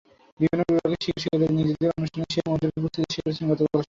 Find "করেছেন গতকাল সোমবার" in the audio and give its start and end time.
3.25-3.79